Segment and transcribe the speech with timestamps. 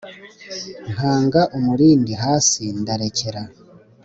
[0.93, 3.41] nkanga umurindi hasi ndarekera